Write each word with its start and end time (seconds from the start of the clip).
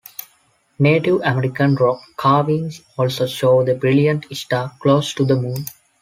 Native-American 0.79 1.75
rock 1.75 2.01
carvings 2.17 2.81
also 2.97 3.27
show 3.27 3.63
the 3.63 3.75
brilliant 3.75 4.25
star 4.35 4.73
close 4.79 5.13
to 5.13 5.23
the 5.25 5.35
Moon. 5.35 5.65